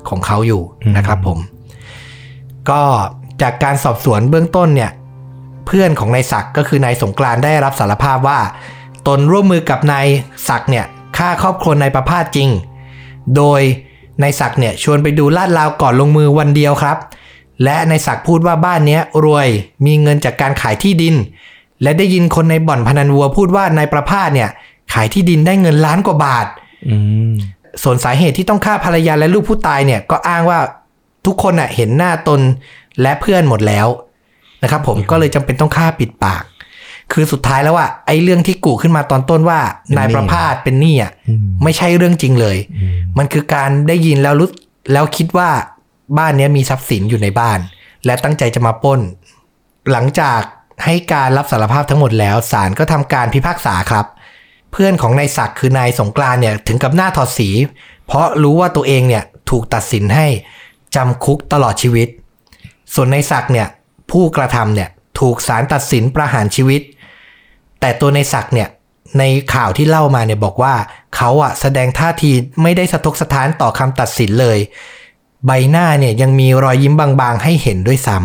[0.08, 1.38] ของเขาอยู่อืมนะครับผม
[2.70, 2.82] ก็
[3.42, 4.90] จากการสอบสวนเบื้องต้นเนี่ย
[5.66, 8.40] เพื่อนของนายศักดิ์ก็คือนายสงกรานต์ได้รับสารภาพว่า
[9.06, 10.06] ตนร่วมมือกับนาย
[10.48, 12.48] ศักดิ์เนี่ยฆ่าครอบครัวนายประพาสจริง
[13.36, 13.60] โดย
[14.22, 16.96] นายศักดิ์เนี่ยชวนไปดูลาดราวก่อนลงมือวันเดียวครับ
[17.64, 19.48] และนายศักดิ์พูดว่าบ้านเนี้ยรวย
[19.86, 21.14] มีเงินจากการขายที่ดิน
[21.82, 24.48] และได้ยินคนในบ่อนพนันวัวพูดว่านายประพาสเนี่ย
[24.94, 26.46] ขายที่ดินได้เงินล้านกว่าบาท
[26.88, 26.96] อื
[27.30, 27.32] ม
[27.82, 30.58] ส่วนสาเหตุที่ต้องฆ่าภรรยาและลูกผู้ตายเนี่ยก็อ้างว่า
[31.26, 32.40] ทุกคนน่ะเห็นหน้าตน
[33.02, 33.86] และเพื่อนหมดแล้ว
[34.62, 36.42] นะครับผมก็เลยจำเป็นต้องฆ่าปิดปาก
[37.12, 39.60] คือสุดท้ายแล้วว่าไอ้เรื่องที่กูขึ้นมาตอนต้นว่า
[39.96, 44.48] นายประพาสเป็นหนี้อะอืมไม่ใช่เรื่องจริงเลยอืมมันคือการได้ยินแล้วรู้
[44.92, 45.50] แล้วคิดว่า
[46.18, 47.58] บ้านเนี้ยมีทรัพย์สินอยู่ในบ้าน
[48.06, 49.00] และตั้งใจจะมาปล้น
[49.92, 50.40] หลังจาก
[50.84, 54.06] ให้การรับสารภาพทั้งหมดแล้วศาลก็ทำการพิพากษาครับ
[54.72, 57.48] เพื่อนของนายศักดิ์คือนายสงกรานต์เนี่ยถึงกับหน้าถอดสี
[58.06, 60.26] เพราะรู้ว่าตัวเองเนี่ยถูกตัดสินให้
[60.96, 62.08] จำคุกตลอดชีวิต
[62.94, 63.68] ส่วนนายศักดิ์เนี่ย
[64.10, 64.88] ผู้กระทำเนี่ย
[65.20, 66.80] ถูกศาลตัดสินประหารชีวิต
[67.80, 68.68] แต่ตัวนายศักเนี่ย
[69.18, 69.22] ใน
[69.54, 70.74] ข่าวที่เล่ามาเนี่ยบอกว่า
[71.16, 72.30] เขาอะแสดงท่าที
[72.62, 74.58] ไม่ได้สะทกสะท้านต่อคำตัดสินเลย
[75.46, 78.16] ใบหน้าเนี่ยยังมีรอยยิ้มบางๆ ให้เห็นด้วยซ้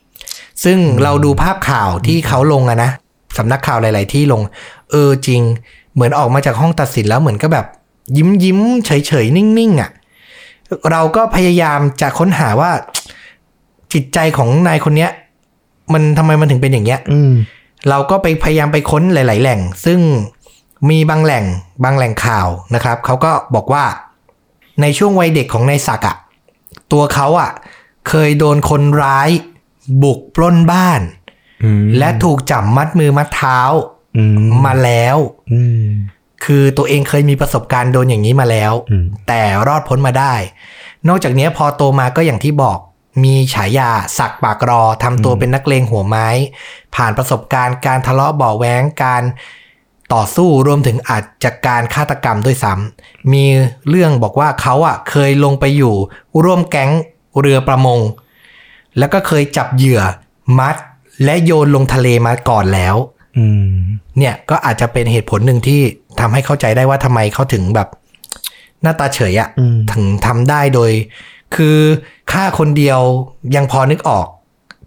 [0.00, 2.90] ำซึ่งเราดูภาพข่าวที่เขาลงอะนะ
[3.38, 4.40] สำนักข่าวหลาย ๆ ที่ลง
[4.90, 5.40] เออจริง
[5.94, 7.66] เหมือนออกมาจากห้องตัดสินแล้วเหมือนก็แบบ
[8.16, 9.90] ยิ้มยิ้มเฉยๆนิ่ง ๆอะ
[10.90, 12.70] เราก็พยายามจะค้นหาว่า
[13.92, 15.10] จิตใจของนายคนเนี้ย
[15.92, 17.32] มันทำไมมันถึงเป็นอย่างเงี้ยอืม
[17.88, 20.00] เราก็ไปพยายามไปค้นหลาย ๆ แหล่ง ซึ่ง
[20.90, 21.44] มีบางแหล่ง
[21.84, 23.84] บางแหล่งข่าวนะครับเขาก็บอกว่า
[24.80, 26.16] ในช่วงวัยเด็กของนายศักดิ์อะ
[26.92, 27.50] ตัวเขาอะ
[28.08, 29.30] เคยโดนคนร้าย
[30.02, 31.00] บุกปล้นบ้าน
[31.64, 33.60] อืมและถูกจับมัดมือมัดเท้า
[34.16, 35.16] อืมมาแล้ว
[35.52, 35.86] อืม
[36.44, 40.34] คือตัวเองเคยมีประสบการณ์โดนอย่างนี้มาแล้วอืมแต่รอดพ้นมาได้
[41.08, 42.78] นอกจากนี้พอโตมาก็อย่างที่บอก
[43.22, 46.28] มีฉายาสักปากรอทำตัวเป็นนักเลงหัวไม้
[46.94, 49.22] ผ่านประสบการณ์การทะเลาะเบาะแว้งการ
[50.14, 53.44] ต่อสู้รวมถึงอาจจะการฆาตกรรมด้วยซ้ำมี
[53.88, 55.94] เรื่องบอกว่าเขาอะเคยลงไปอยู่
[56.44, 56.90] ร่วมแก๊ง
[57.40, 58.00] เรือประมง
[58.98, 60.00] แล้วก็เคยจับเหยื่อ
[60.58, 60.76] มัด
[61.24, 62.96] และโยนลงทะเลมาก่อนแล้ว
[63.38, 63.72] อืม
[64.18, 65.80] เนี่ยก็อาจจะเป็นเหตุผลหนึ่งที่
[66.20, 67.88] ทำให้เข้าใจได้ว่าทำไมเขาถึงแบบ
[68.82, 70.90] หน้าตาเฉยอะอืมถึงทำได้โดย
[71.56, 71.78] คือ
[72.32, 73.00] ฆ่าคนเดียว
[73.56, 74.26] ยังพอนึกออก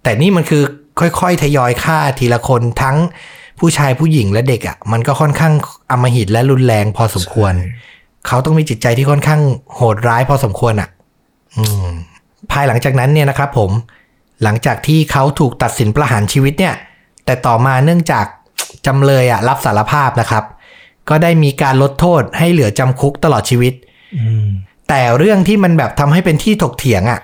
[0.03, 0.63] แต่นี่มันคือ
[0.99, 2.97] ค่อยๆ ทยอยฆ่าทีละคนทั้ง
[3.59, 5.53] ผู้ชายผู้หญิงและเด็กอะ่ะ มันก็ค่อนข้าง
[5.91, 7.53] อำมหิตและรุนแรงพอสมควร
[8.27, 9.41] เขาต้องมีจิตใจที่ค่อนข้าง
[9.75, 10.89] โหดร้ายพอสมควรอะ่ะ
[11.57, 11.87] อืม
[12.51, 13.71] ภายหลังจากนั้นเนี่ยนะครับผม
[14.43, 16.75] หลังจากที่เขาถูกตัดสินประหารชีวิตเนี่ย
[17.25, 18.25] แต่ต่อมาเนื่องจาก
[18.85, 20.43] จำเลยอะ รับสารภาพนะครับ
[21.09, 23.73] ก็ได้มีการลดโทษให้เหลือจำคุกตลอดชีวิต
[24.89, 27.19] แต่เรื่องที่มันแบบทำให้เป็นที่ถกเถียงอะ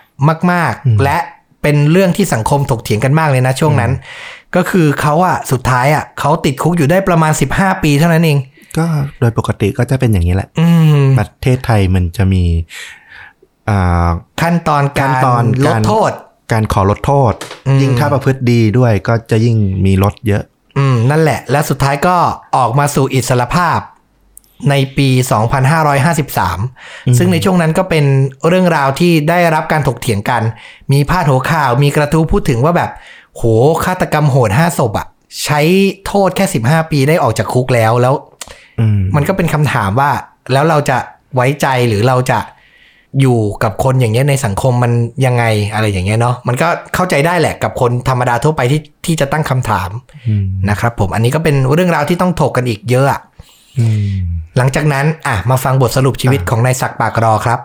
[0.52, 1.18] มาก ๆ และ
[1.62, 3.92] เป็นเรื่องที่สังคมถกเถียงกันมากเลยนะช่วงนั้น
[4.56, 8.38] ก็คือเขาอะสุดท้ายอะเขาติดคุกอยู่ได้ประมาณ 15 ปีเท่านั้นเอง
[8.78, 8.86] ก็
[9.20, 10.68] โดยปกติก็จะเป็นอย่างนี้แหละอื
[11.04, 12.44] มประเทศไทยมันจะมี
[13.70, 14.10] อ่า
[14.42, 16.12] ขั้นตอนกาขั้รนตอนลกาดรโทษ
[16.52, 17.34] การขอลดโทษ
[17.68, 20.44] อืมยิ่งถ้าประพฤติดีด้วยก็จะยิ่งมีลดเยอะ
[20.78, 22.16] อืมนั่นแหละ และสุดท้ายก็
[22.58, 23.80] ออกมาสู่อิสรภาพ
[24.70, 25.10] ในปี
[25.94, 28.06] 2553 ซึ่งในช่วงนั้นก็เป็น
[28.48, 30.42] เรื่องราวที่ได้รับการถกเถียงกัน
[30.92, 32.92] มีพาดหัวข่าว มีกระทู้พูดถึงว่าแบบ
[33.36, 33.44] โห
[33.86, 35.08] ฆาตกรรมโหดห้าศพอะ
[35.44, 35.62] ใช้
[36.06, 38.16] โทษแค่ 15 ปีได้ออกจากคุกแล้วแล้ว
[38.80, 40.12] อืมมันก็เป็นคำถามว่า
[40.54, 40.98] แล้วเราจะ
[41.36, 42.40] ไว้ใจหรือเราจะ
[43.22, 44.92] อยู่กับคนอย่างเงี้ยในสังคมมัน
[45.26, 45.44] ยังไง
[45.74, 49.90] อะไรอย่างเงี้ยเนาะมันก็เข้าใจได้แหละกับคนธรรมดาทั่วไปที่ที่จะตั้งคำถาม
[50.28, 53.22] อืมนะครับผมอันนี้ก็เป็นเรื่องราวที่ต้องถกกันอีกเยอะอะ
[53.80, 54.16] อืม
[54.60, 57.60] หลังจากนั้นอะมาฟังบทสรุปชีวิตของนายศักดิ์ปากรอครับ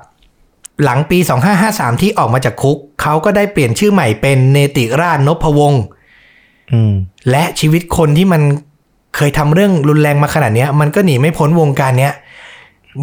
[0.84, 1.18] หลังปี
[1.60, 5.82] 2553 ที่ออกมาจากคุก เขาก็ได้เปลี่ยนชื่อใหม่เป็นเนติราชนพวงศ์
[6.72, 6.92] อืม
[7.30, 8.42] และชีวิตคนที่มัน
[9.16, 12.12] เคยทำเรื่องรุนแรงมาขนาดเนี้ยมันก็หนีไม่พ้นวงการเนี้ย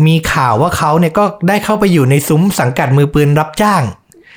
[0.08, 3.84] มีข่าวว่าเขาเนี่ยก็ได้เข้าไปอยู่ในซุ้มสังกัดมือปืนรับจ้าง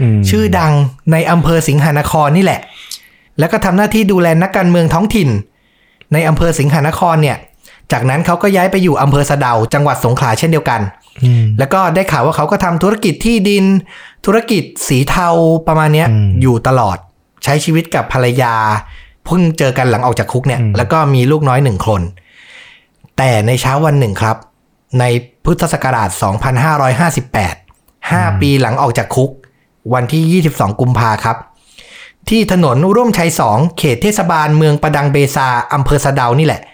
[0.00, 0.72] อืมชื่อดัง
[1.12, 2.60] ในอำเภอสิงหานครนี่แหละ
[3.38, 5.28] แล้วก็ทำหน้าที่ดูแลนักการเมืองท้องถิ่น
[6.12, 7.36] ในอำเภอสิงหานครเนี่ย
[7.92, 10.80] จากนั้นเขาก็ย้ายไปอยู่อำเภอสะเดา จังหวัดสงขลาเช่นเดียวกัน
[11.24, 13.64] อืมแล้วก็ได้ข่าวว่าเขาก็ทำธุรกิจที่ดิน
[14.26, 15.28] ธุรกิจสีเทา
[15.66, 16.96] ประมาณเนี้ยอืมอยู่ตลอด
[17.44, 18.54] ใช้ชีวิตกับภรรยา
[19.24, 22.00] เพิ่งเจอกันหลังออกจากคุกเนี่ยอืมแล้วก็มีลูกน้อยหนึ่งคน
[23.16, 24.36] แต่ในเช้าวันหนึ่งครับ
[25.00, 25.04] ใน
[25.44, 26.10] พุทธศักราช
[27.44, 29.30] 2558 5 ปีหลังออกจากคุก
[29.94, 31.36] วันที่ 22 กุมภาครับ
[32.28, 36.73] ที่ถนนร่วมชัย 2 เขตเทศบาลเมืองประดังเบซาอำเภอสะเดานี่แหละอืม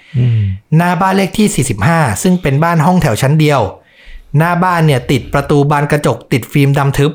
[0.77, 3.61] หน้าบ้านเลขที่ 45 ซึ่งเป็นบ้านห้องแถวชั้นเดียว
[4.38, 7.12] หน้าบ้านเนี่ยติดประตูบานกระจกติดฟิล์มดำทึบ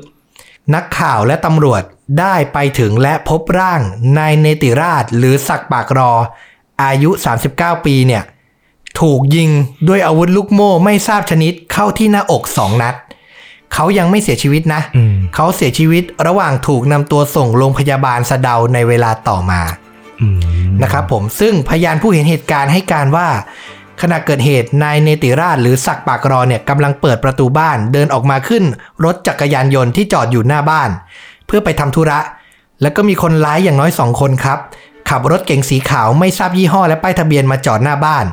[0.73, 1.81] นักข่าวและตำรวจ
[2.19, 3.81] ได้ไปถึงและพบร่าง
[4.17, 6.13] นายเนติราชหรือศักดิ์ปากรอ
[6.83, 7.09] อายุ
[7.47, 8.23] 39 ปีเนี่ย
[8.99, 9.49] ถูกยิง
[9.87, 12.95] ด้วยอาวุธลูกโม่ไม่ทราบชนิดเข้าที่หน้าอกสองนัด
[13.73, 19.84] เขายังไม่เสียชีวิตนะอืมเขาเสียชีวิตระหว่างถูกนำตัวส่งโรงพยาบาลสะเดาในเวลาต่อมาอืม
[20.83, 23.27] นะครับผมซึ่งพยานผู้เห็นเหตุการณ์ให้การว่า
[24.01, 28.63] ขณะเกิดเหตุนายเนติราชหรือศักดิ์ปากรอเนี่ยกำลังเปิดประตูบ้าน เดินออกมาขึ้น
[29.05, 30.89] รถจักรยานยนต์ที่จอดอยู่หน้าบ้าน
[31.47, 32.19] เพื่อไปทำธุระ
[32.81, 34.59] แล้วก็มีคนร้ายอย่างน้อยสองคนครับ
[35.09, 38.25] ขับรถเก๋งสีขาวไม่ทราบยี่ห้อและป้ายทะเบียนมาจอดหน้าบ้าน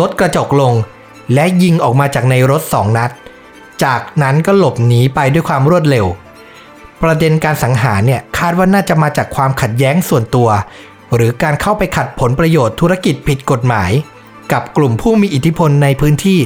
[0.00, 0.72] ลดกระจกลง
[1.34, 3.10] และยิงออกมาจากในรถสองนัด
[3.84, 6.06] จากนั้นก็หลบหนีไปด้วยความรวดเร็ว
[7.02, 10.48] ประเด็นการสังหารเนี่ยคาดว่าน่าจะมาจากความขัดแย้งส่วนตัว
[11.14, 13.90] หรือการเข้าไปขัดผลประโยชน์ธุรกิจผิดกฎหมาย
[14.52, 16.38] กับกลุ่มผู้มีอิทธิพลในพื้นที่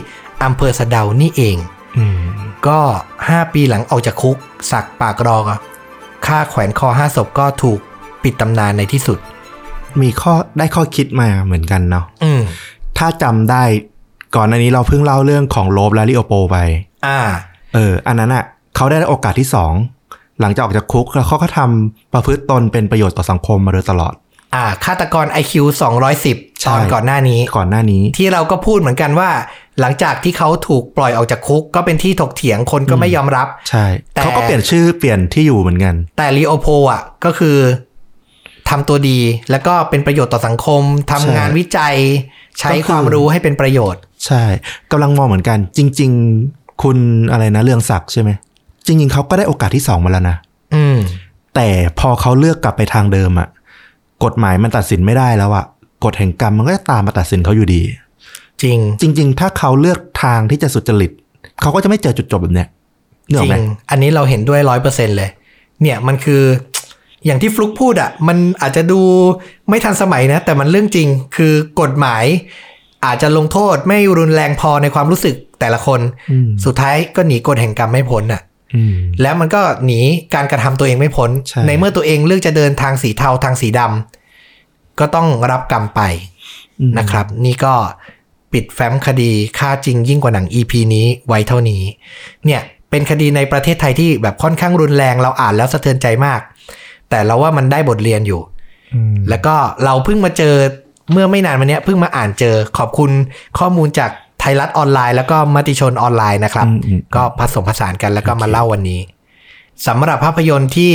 [0.44, 1.56] อำเภอสะเดานี่เอง
[1.98, 2.20] อืม
[2.66, 2.80] ก็
[3.16, 4.36] 5 ปีหลังออกจากคุก
[4.70, 5.44] สักปากรอก
[6.26, 7.78] ฆ่าแขวนคอห้าศพก็ถูก
[8.22, 9.18] ปิดตำนานในที่สุด
[10.00, 12.42] มีข้อได้ข้อคิดมาเหมือนกันเนาะอืม
[12.98, 13.62] ถ้าจำได้
[14.34, 16.56] ก่อนอันนี้เราเพิ่งเล่าเรื่องของโลบและลิโอโปไป
[17.06, 17.18] อ่า
[17.74, 18.44] เออ อันนั้นอะ
[18.76, 19.72] เขาได้โอกาสที่สอง
[20.40, 24.14] หลังจากออกจากคุกแล้วเขาก็ทำประพฤติตนเป็นประโยชน์ต่อสังคมมาโดยตลอด
[24.54, 25.52] อ่าฆาตกร IQ
[26.08, 29.30] 210ใช่ตอนก่อนหน้านี้ ก่อนหน้านี้ ที่เราก็พูดเหมือนกันว่า
[29.80, 37.56] หลังจากที่เขาถูกปล่อยออกจากคุก ก็เป็นที่ถกเถียงคนก็ไม่ยอมรับ ใช่ แต่เขาก็เปลี่ยนชื่อเปลี่ยนที่อยู่เหมือนกัน แต่ลีโอโพอะก็คือ
[38.68, 39.18] ทำตัวดี
[39.50, 41.96] แล้วก็เป็นประโยชน์ต่อสังคมทำใช่งานวิจัย
[42.58, 44.42] ใช้ก็คือความรู้ให้เป็นประโยชน์ ใช่
[44.90, 46.10] กำลังมองเหมือนกัน จริง
[46.46, 46.96] ๆ คุณ
[47.32, 48.30] อะไรนะเรื่องศักดิ์ใช่ไหม
[48.86, 50.36] จริง ๆเขาก็ได้โอกาสที่สองมาแล้วนะ
[50.74, 50.98] อืม
[51.54, 53.48] แต่พอเขาเลือกกลับไปทางเดิมอะ
[54.24, 55.64] กฎหมายมันตัดสินไม่ได้แล้วอะ
[56.04, 57.82] กฎแห่งกรรมมันก็จะตามมาตัดสินเขาอยู่ดี
[58.62, 61.10] จริง จริง ๆ ถ้าเขาเลือกทางที่จะสุจริต
[61.60, 62.68] เขาก็จะไม่เจอจุดจบแบบเนี้ย
[63.30, 65.30] เนกจออกริไหมงอันนี้เราเห็นด้วยร้อยเปอร์เซ็นเลย
[65.82, 66.42] เนี่ยมันคือ
[67.24, 69.00] อย่างที่ฟลุกพูดอะ มันอาจจะดู
[69.68, 72.24] ไม่ทันสมัยนะ แต่มันเรื่องจริงคือกฎหมาย
[73.06, 76.00] อาจจะลงโทษไม่รุนแรงพอในความรู้สึกแต่ละคน
[76.30, 78.47] อืมสุดท้ายก็หนีกฎแห่งกรรมไม่พ้นอะอืม
[79.22, 80.00] แล้วมันก็หนี
[80.34, 86.00] การกระทำตัวเองไม่พ้นใช่ในเมื่อตัวเองเลือกจะเดินทางสีเทาทางสีดำก็ต้องรับกรรมไป
[86.80, 87.74] อืมนะครับ นี่ก็
[88.52, 91.82] ปิดแฟ้มคดีค่าจริงยิ่งกว่าหนัง EP นี้ไว้เท่านี้
[92.44, 96.40] เนี่ยเป็นคดีในประเทศไทยที่แบบค่อนข้างรุนแรงเราอ่านแล้วสะเทือนใจมาก
[97.10, 98.40] แต่เราว่ามันได้บทเรียนอยู่
[98.94, 100.54] อืมแล้วก็เราเพิ่งมาเจอ
[101.12, 103.10] เมื่อไม่นานมาเนี้ยเพิ่งมาอ่านเจอขอบคุณ
[103.58, 104.18] ข้อมูลจากไท
[104.50, 109.00] ยรัฐออนไลน์แล้วก็มติชนออนไลน์นะครับอืมอืมก็ผสมผสานกันแล้วก็มาเล่าวันนี้
[109.86, 110.92] สำหรับภาพยนตร์ที่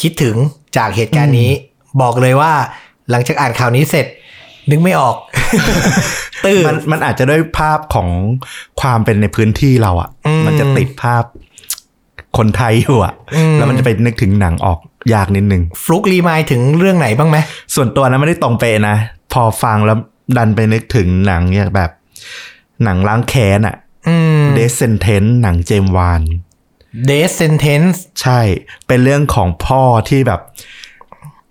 [0.00, 0.36] คิดถึง
[0.76, 1.50] จากเหตุการณ์นี้
[2.02, 2.52] บอกเลยว่า
[3.10, 4.06] หลังจากอ่านข่าวนี้เสร็จ
[4.70, 5.16] นึกไม่ออก
[6.46, 8.08] ตื่นมันมันอาจจะด้วยภาพของ
[8.80, 11.24] ความเป็นในพื้นที่เราอะ่ะอืมมันจะติดภาพ
[12.38, 14.78] คนไทยอยู่อะ่ะอืมแล้วมันจะไปนึกถึงหนังออก
[15.14, 17.36] ยากนิดนึงฟลุกรีมายถึงเรื่องไหนบ้างไหม
[17.74, 18.96] ส่วนตัวนะไม่ได้ตรงเปะนะ
[19.32, 19.98] พอฟังแล้ว
[20.36, 21.90] ดันไปนึกถึงหนังเนี่ยแบบ
[22.84, 23.76] หนังล้างแค้นอะ
[24.08, 26.22] อืมเดซเซนเทนหนังเจมส์วาน
[27.08, 28.40] Death Sentence ใช่
[28.86, 30.40] เป็นเรื่องของพ่อที่แบบ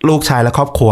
[0.07, 0.91] ลูกชายและครอบครัว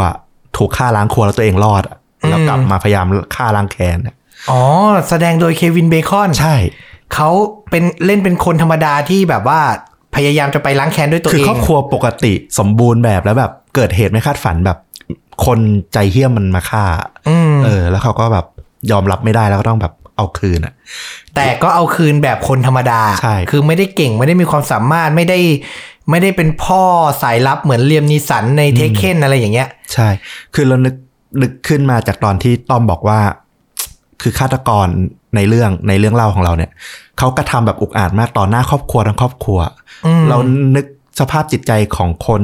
[0.58, 1.98] ถูกฆ่าล้างครัวแล้วตัวเองรอดอะ
[2.30, 4.16] แล้วกลับมาพยายามฆ่าล้างแค้นอะ
[4.52, 4.62] อ๋อ
[5.10, 6.56] แสดงโดยเควินเบคอน ใช่
[7.14, 7.30] เขา
[7.70, 9.60] เป็นเล่นเป็นคนธรรมดาที่แบบว่า
[10.16, 14.78] พยายามจะไปล้างแค้นด้วยตัวคือเองครอบครัวปกติสมบูรณ์แบบแล้วแบบเกิดเหตุไม่คาดฝันแบบ
[15.46, 15.60] คน
[15.94, 16.86] ใจเหี้ยมมันมาฆ่า
[17.30, 18.46] อืมเออ แล้วเขาก็แบบ
[18.92, 20.74] ยอมรับไม่ได้แล้วก็ต้องแบบ เอาคืนอะ
[21.36, 25.40] แต่ก็เอาคืนแบบคนธรรมดาใช่คือไม่ได้เก่งไม่ได้มีความสามารถไม่ได้
[26.10, 26.84] ไม่ได้เป็นพ่อ
[27.24, 30.08] สายลับเหมือนเลียมนีสันในเทคเคนอะไรอย่างเงี้ย ใช่
[30.56, 30.96] คือเรานึก
[31.42, 33.20] นึกขึ้นมาจากตอนที่ต้อมบอกว่า
[34.22, 34.88] คือฆาตกร
[35.36, 36.72] ในเรื่องในเรื่องเล่าของเราเนี่ย
[37.18, 39.60] เขากระทำแบบอุกอาจมากต่อหน้าครอบครัวทั้งครอบครัว
[40.06, 40.38] อืมเรา
[40.76, 40.86] นึก
[41.20, 42.42] สภาพจิตใจของคน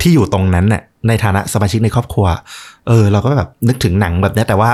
[0.00, 2.26] ที่อยู่ตรงนั้นเนี่ยในฐานะสมาชิกในครอบครัว
[2.88, 4.70] เออ เราก็แบบนึกถึงหนังแบบเนี้ยแต่ว่า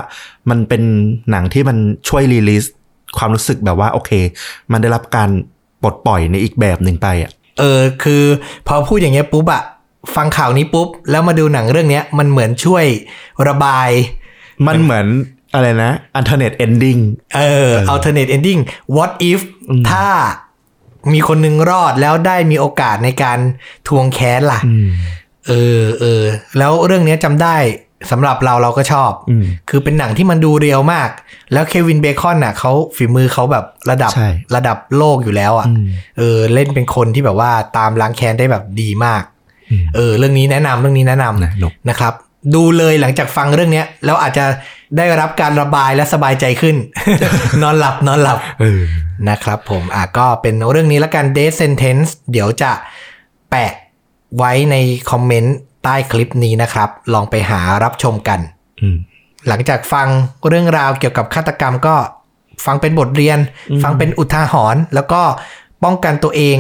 [0.51, 0.83] มันเป็น
[1.31, 1.77] หนังที่มัน
[2.09, 2.65] ช่วย release
[3.19, 4.11] ความรู้สึกแบบว่าโอเค
[4.73, 5.31] มันได้รับการ
[5.83, 8.25] ปลดปล่อยในอีกแบบหนึ่งไปอะ เออ คือ
[8.67, 9.63] พอพูดอย่างเงี้ยปุ๊บอะ
[10.17, 12.85] ฟังข่าวนี้ปุ๊บ แล้วมาดูหนังเรื่องเนี้ย มันเหมือนช่วย
[13.49, 13.89] ระบาย
[14.67, 15.07] มันเหมือน
[15.55, 16.99] อะไรนะ alternate ending
[17.37, 18.61] เออ alternate ending
[18.97, 19.41] what if
[19.91, 20.07] ถ้า
[21.13, 23.39] มีคนหนึงรอดแล้วได้มีโอกาสในการ
[23.89, 24.61] ทวงแค้นล่ะ
[25.49, 26.23] เออเออ
[26.59, 27.57] แล้วเรื่องเนี้ยจำได้
[28.11, 31.09] สำหรับเราเราก็ชอบอืมคือเป็นหนังที่มันดูเรียวมาก
[31.53, 35.87] แล้วเควินเบคอนน่ะเขาฝีมือเขาแบบระดับใช่ระดับโลกอยู่แล้วอะอืม
[36.19, 39.23] เออเล่นเป็นคนที่แบบว่าตามล้างแค้นได้แบบดีมาก
[39.71, 42.15] อืมเออ เรื่องนี้แนะนำเรื่องนี้แนะนำนะหนุกนะครับ
[42.55, 44.45] ดูเลยหลังจากฟังเรื่องเนี้ยแล้วอาจจะ
[44.97, 46.77] ได้รับการระบายและสบายใจขึ้น
[47.63, 48.83] นอนหลับ นอนหลับเออ
[49.29, 52.73] นะครับผมอะก็เป็นเรื่องนี้ละกัน Death Sentence เดี๋ยวจะ
[53.51, 53.73] แปะ
[54.37, 54.77] ไว้ใน
[55.11, 58.41] คอมเมนต์ใต้คลิปนี้นะครับ ลองไปหารับชมกัน
[58.83, 58.97] อืม
[59.49, 60.09] หลังจากฟัง
[60.49, 61.97] เรื่องราวเกี่ยวกับฆาตกรรมก็
[62.67, 63.39] ฟังเป็นบทเรียน
[63.83, 65.23] ฟังเป็นอุทาหรณ์แล้วก็
[65.85, 66.59] ป้องกันตัวเอง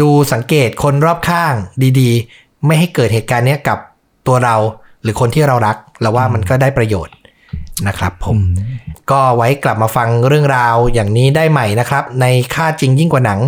[0.00, 1.54] ดูสังเกตคนรอบข้าง
[2.00, 3.78] ดีๆ ไม่ให้เกิดเหตุการณ์เนี้ยกับ
[4.26, 4.56] ตัวเรา
[5.02, 7.14] หรือคนที่เรารักเราว่ามันก็ได้ประโยชน์
[7.88, 8.38] นะครับผม
[9.10, 13.40] ก็ไว้กลับมาฟังเรื่องราวอย่างนี้ได้ใหม่นะครับ ในค่าจริงยิ่งกว่าหนัง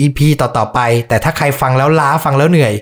[0.00, 2.72] EP ต่อๆไป แต่ถ้าใครฟังแล้วล้าฟังแล้วเหนื่อย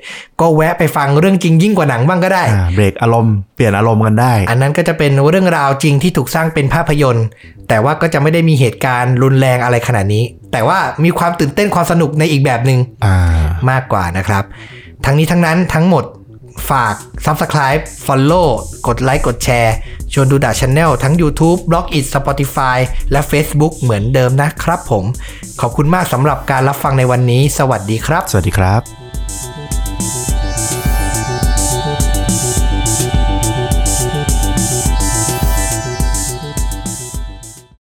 [0.41, 7.27] ก็แวะไปฟังเรื่องจริงยิ่งกว่าหนังบ้างก็ได้อ่าเบรกอารมณ์เปลี่ยนอารมณ์กันได้ อันนั้นก็จะเป็นเรื่องราวจริงที่ถูกสร้างเป็นภาพยนตร์
[7.69, 13.17] แต่ว่าก็จะไม่ได้มีเหตุการณ์รุนแรงอะไรขนาดนี้ แต่ว่ามีความตื่นเต้นความสนุกในอีกแบบหนึง่งอ่า
[13.71, 14.45] มากกว่านะครับ
[15.05, 16.05] ทั้งนี้ทั้งนั้นทั้งหมด
[16.71, 16.95] ฝาก
[17.27, 18.49] Subscribe Follow
[18.87, 19.75] กดไลค์กดแชร์
[20.13, 22.79] ชวนดูดาชาแนลทั้ง YouTube, b l o g อิ Spotify
[23.13, 25.05] และ Facebook เหมือนเดิมนะครับผม
[25.61, 30.36] ขอบคุณมากสำหรับการรับฟังในวันนี้ สวัสดีครับ สวัสดีครับ